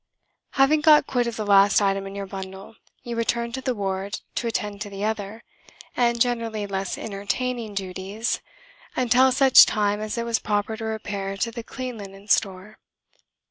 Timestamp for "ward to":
3.75-4.47